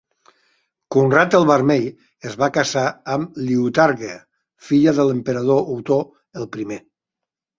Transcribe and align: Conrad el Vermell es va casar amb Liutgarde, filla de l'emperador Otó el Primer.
Conrad 0.93 1.35
el 1.39 1.43
Vermell 1.49 1.83
es 2.29 2.37
va 2.43 2.49
casar 2.55 2.85
amb 3.17 3.37
Liutgarde, 3.49 4.17
filla 4.69 4.95
de 5.01 5.05
l'emperador 5.11 5.69
Otó 5.75 6.01
el 6.41 6.49
Primer. 6.57 6.83